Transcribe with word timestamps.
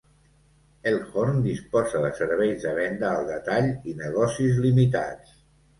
Elkhorn 0.91 1.37
disposa 1.47 2.01
de 2.07 2.11
serveis 2.21 2.67
de 2.67 2.75
venda 2.81 3.13
al 3.19 3.31
detall 3.31 3.73
i 3.93 3.99
negocis 4.05 4.61
limitats. 4.69 5.43